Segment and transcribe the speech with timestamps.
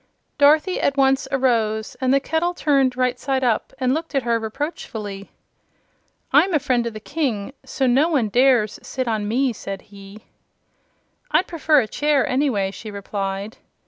[0.39, 4.39] Dorothy at once arose, and the kettle turned right side up and looked at her
[4.39, 5.29] reproachfully.
[6.33, 10.25] "I'm a friend of the King, so no one dares sit on me," said he.
[11.29, 13.57] "I'd prefer a chair, anyway," she replied.